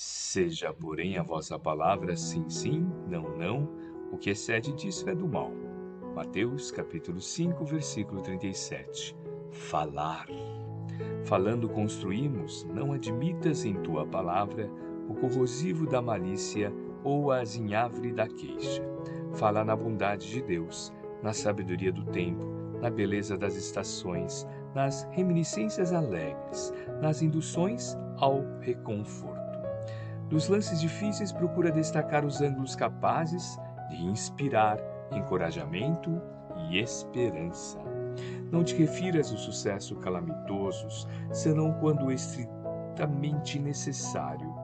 Seja, 0.00 0.72
porém, 0.72 1.18
a 1.18 1.24
vossa 1.24 1.58
palavra 1.58 2.14
sim, 2.14 2.48
sim, 2.48 2.88
não, 3.08 3.36
não, 3.36 3.68
o 4.12 4.16
que 4.16 4.30
excede 4.30 4.72
disso 4.72 5.10
é 5.10 5.12
do 5.12 5.26
mal. 5.26 5.50
Mateus 6.14 6.70
capítulo 6.70 7.20
5, 7.20 7.64
versículo 7.64 8.22
37. 8.22 9.16
Falar. 9.50 10.28
Falando 11.24 11.68
construímos, 11.68 12.62
não 12.72 12.92
admitas 12.92 13.64
em 13.64 13.74
tua 13.82 14.06
palavra 14.06 14.70
o 15.08 15.14
corrosivo 15.14 15.84
da 15.84 16.00
malícia 16.00 16.72
ou 17.02 17.32
a 17.32 17.40
azinhavre 17.40 18.12
da 18.12 18.28
queixa. 18.28 18.84
Fala 19.34 19.64
na 19.64 19.74
bondade 19.74 20.30
de 20.30 20.40
Deus, 20.40 20.92
na 21.24 21.32
sabedoria 21.32 21.90
do 21.90 22.04
tempo, 22.04 22.44
na 22.80 22.88
beleza 22.88 23.36
das 23.36 23.56
estações, 23.56 24.46
nas 24.76 25.02
reminiscências 25.10 25.92
alegres, 25.92 26.72
nas 27.02 27.20
induções 27.20 27.96
ao 28.16 28.44
reconforto. 28.60 29.47
Dos 30.28 30.48
lances 30.48 30.80
difíceis, 30.80 31.32
procura 31.32 31.70
destacar 31.70 32.24
os 32.24 32.40
ângulos 32.40 32.76
capazes 32.76 33.58
de 33.88 34.04
inspirar 34.04 34.78
encorajamento 35.10 36.20
e 36.70 36.78
esperança. 36.78 37.78
Não 38.50 38.62
te 38.62 38.74
refiras 38.74 39.30
ao 39.30 39.38
sucesso 39.38 39.96
calamitosos, 39.96 41.06
senão 41.32 41.72
quando 41.74 42.12
estritamente 42.12 43.58
necessário, 43.58 44.54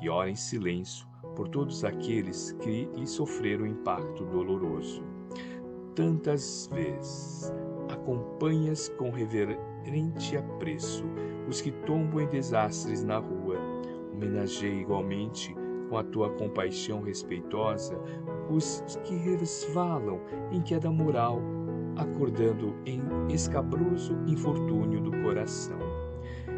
e 0.00 0.08
ora 0.08 0.30
em 0.30 0.36
silêncio 0.36 1.06
por 1.36 1.48
todos 1.48 1.84
aqueles 1.84 2.52
que 2.52 2.88
lhe 2.94 3.06
sofreram 3.06 3.66
impacto 3.66 4.24
doloroso. 4.26 5.02
Tantas 5.94 6.68
vezes 6.72 7.52
acompanhas 7.90 8.88
com 8.90 9.10
reverente 9.10 10.36
apreço 10.36 11.04
os 11.48 11.60
que 11.60 11.72
tombam 11.72 12.22
em 12.22 12.28
desastres 12.28 13.02
na 13.02 13.18
rua. 13.18 13.49
Homenageia 14.12 14.80
igualmente 14.80 15.54
com 15.88 15.98
a 15.98 16.04
tua 16.04 16.30
compaixão 16.30 17.02
respeitosa 17.02 17.98
os 18.48 18.84
que 19.04 19.14
resvalam 19.14 20.20
em 20.50 20.60
queda 20.60 20.90
moral, 20.90 21.40
acordando 21.96 22.76
em 22.86 23.00
escabroso 23.28 24.16
infortúnio 24.26 25.00
do 25.00 25.10
coração. 25.22 25.78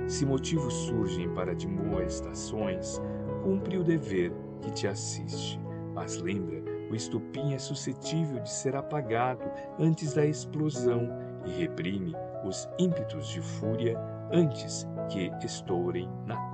Se 0.06 0.26
motivos 0.26 0.72
surgem 0.72 1.28
para 1.30 1.54
demoestações, 1.54 3.00
cumpre 3.42 3.78
o 3.78 3.84
dever 3.84 4.32
que 4.60 4.70
te 4.70 4.86
assiste. 4.86 5.60
Mas 5.94 6.18
lembra, 6.18 6.62
o 6.90 6.94
estupim 6.94 7.54
é 7.54 7.58
suscetível 7.58 8.40
de 8.40 8.50
ser 8.50 8.76
apagado 8.76 9.44
antes 9.78 10.14
da 10.14 10.26
explosão 10.26 11.08
e 11.46 11.50
reprime 11.50 12.14
os 12.44 12.68
ímpetos 12.78 13.28
de 13.28 13.40
fúria 13.40 13.98
antes 14.32 14.86
que 15.10 15.30
estourem 15.44 16.08
na. 16.26 16.51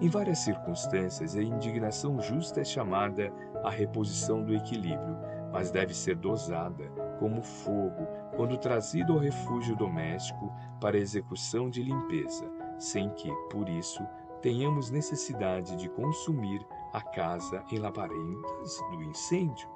Em 0.00 0.08
várias 0.08 0.38
circunstâncias, 0.38 1.36
a 1.36 1.42
indignação 1.42 2.20
justa 2.20 2.60
é 2.60 2.64
chamada 2.64 3.32
a 3.62 3.70
reposição 3.70 4.42
do 4.42 4.54
equilíbrio, 4.54 5.16
mas 5.52 5.70
deve 5.70 5.94
ser 5.94 6.16
dosada, 6.16 6.90
como 7.18 7.42
fogo, 7.42 8.06
quando 8.36 8.56
trazido 8.56 9.12
ao 9.12 9.18
refúgio 9.18 9.76
doméstico 9.76 10.52
para 10.80 10.98
execução 10.98 11.70
de 11.70 11.82
limpeza, 11.82 12.50
sem 12.78 13.08
que, 13.10 13.30
por 13.50 13.68
isso, 13.68 14.02
tenhamos 14.42 14.90
necessidade 14.90 15.76
de 15.76 15.88
consumir 15.88 16.66
a 16.92 17.00
casa 17.00 17.64
em 17.70 17.78
labaredas 17.78 18.78
do 18.90 19.02
incêndio. 19.02 19.68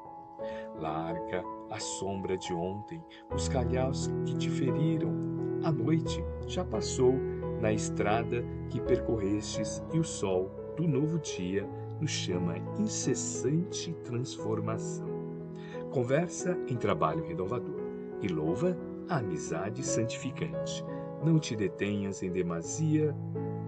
Larga 0.77 1.43
a 1.71 1.81
sombra 1.81 2.37
de 2.37 2.53
ontem, 2.53 3.03
os 3.35 3.49
calhaus 3.49 4.09
que 4.27 4.37
te 4.37 4.51
feriram. 4.51 5.11
A 5.65 5.73
noite 5.73 6.25
já 6.47 6.65
passou 6.65 7.15
na 7.61 7.73
estrada 7.73 8.45
que 8.71 8.81
percorrestes 8.81 9.83
e 9.93 9.99
o 9.99 10.05
sol 10.05 10.51
do 10.77 10.87
novo 10.87 11.19
dia 11.19 11.69
nos 12.01 12.11
chama 12.11 12.57
incessante 12.79 13.93
transformação. 14.05 15.09
Conversa 15.91 16.57
em 16.69 16.77
trabalho 16.77 17.25
renovador 17.25 17.81
e 18.23 18.29
louva 18.29 18.77
a 19.09 19.19
amizade 19.19 19.83
santificante. 19.83 20.85
Não 21.25 21.39
te 21.39 21.57
detenhas 21.57 22.23
em 22.23 22.31
demasia 22.31 23.15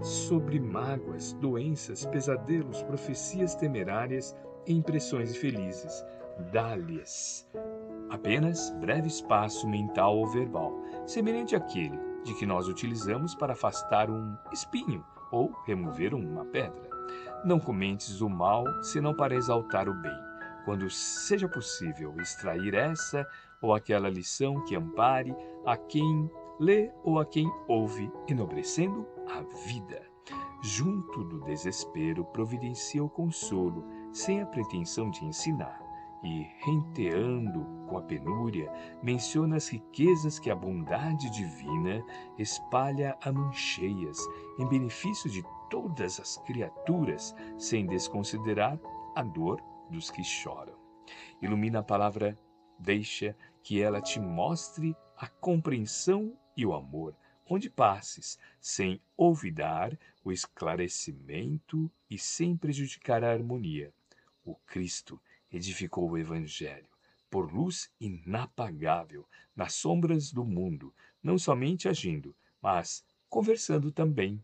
sobre 0.03 0.61
mágoas, 0.61 1.33
doenças, 1.35 2.07
pesadelos, 2.07 2.83
profecias 2.83 3.55
temerárias 3.55 4.37
e 4.67 4.73
impressões 4.73 5.31
infelizes. 5.31 6.05
Dá-lhes 6.53 7.49
apenas 8.11 8.71
breve 8.81 9.09
espaço 9.09 9.69
mental 9.69 10.19
ou 10.19 10.27
verbal, 10.27 10.73
semelhante 11.07 11.57
àquele 11.57 11.99
de 12.25 12.35
que 12.35 12.45
nós 12.45 12.69
utilizamos 12.69 13.35
para 13.35 13.53
afastar 13.53 14.11
um 14.11 14.37
espinho 14.53 15.05
ou 15.31 15.53
remover 15.65 16.15
uma 16.15 16.45
pedra. 16.45 16.91
Não 17.45 17.59
comentes 17.59 18.21
o 18.21 18.29
mal 18.29 18.65
senão 18.83 19.15
para 19.15 19.35
exaltar 19.35 19.89
o 19.89 19.95
bem, 19.95 20.19
quando 20.65 20.91
seja 20.91 21.49
possível 21.49 22.15
extrair 22.21 22.75
essa 22.75 23.27
ou 23.63 23.75
aquela 23.75 24.09
lição 24.09 24.63
que 24.65 24.77
ampare 24.77 25.35
a 25.65 25.77
quem 25.77 26.31
lê 26.59 26.93
ou 27.03 27.19
a 27.19 27.25
quem 27.25 27.51
ouve, 27.67 28.11
enobrecendo 28.29 29.07
a 29.29 29.41
vida. 29.67 30.03
Junto 30.63 31.25
do 31.25 31.41
desespero, 31.41 32.25
providencia 32.27 33.03
o 33.03 33.09
consolo, 33.09 33.87
sem 34.13 34.43
a 34.43 34.47
pretensão 34.47 35.11
de 35.11 35.25
ensinar, 35.25 35.81
e, 36.23 36.47
renteando 36.65 37.65
com 37.89 37.97
a 37.99 38.03
penúria, 38.03 38.71
menciona 39.03 39.57
as 39.57 39.69
riquezas 39.69 40.39
que 40.39 40.51
a 40.51 40.55
bondade 40.55 41.31
divina 41.31 42.05
espalha 42.39 43.17
a 43.23 43.33
mãos 43.33 43.57
cheias, 43.57 44.19
em 44.59 44.69
benefício 44.69 45.31
de 45.31 45.43
todas 45.71 46.21
as 46.21 46.37
criaturas, 46.39 47.35
sem 47.59 47.87
desconsiderar 47.87 48.79
a 49.15 49.23
dor 49.23 49.63
dos 49.91 50.11
que 50.11 50.23
choram. 50.23 50.75
Ilumina 51.41 51.81
a 51.81 51.83
palavra, 51.83 52.39
deixa 52.79 53.37
que 53.63 53.81
ela 53.81 54.01
te 54.01 54.21
mostre 54.21 54.97
a 55.17 55.27
compreensão 55.27 56.37
e 56.57 56.65
o 56.65 56.75
amor, 56.75 57.15
onde 57.49 57.69
passes, 57.69 58.39
sem 58.61 59.01
olvidar 59.17 59.99
o 60.25 60.31
esclarecimento 60.31 61.91
e 62.09 62.17
sem 62.17 62.57
prejudicar 62.57 63.25
a 63.25 63.33
harmonia. 63.33 63.93
O 64.45 64.55
Cristo 64.55 65.21
edificou 65.53 66.11
o 66.11 66.19
Evangelho 66.19 66.89
por 67.31 67.53
luz 67.53 67.91
inapagável 68.01 69.27
nas 69.55 69.75
sombras 69.75 70.33
do 70.33 70.45
mundo, 70.45 70.93
não 71.23 71.39
somente 71.39 71.89
agindo, 71.89 72.35
mas 72.61 73.05
conversando 73.29 73.93
também. 73.93 74.43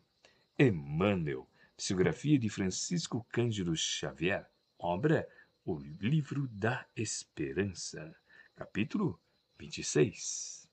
Emmanuel, 0.59 1.49
psicografia 1.77 2.39
de 2.39 2.49
Francisco 2.49 3.27
Cândido 3.31 3.75
Xavier, 3.77 4.49
obra 4.79 5.29
O 5.65 5.79
Livro 5.79 6.47
da 6.49 6.87
Esperança, 6.95 8.15
capítulo 8.55 9.21
26. 9.59 10.66